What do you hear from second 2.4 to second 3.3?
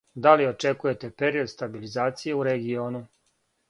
у региону?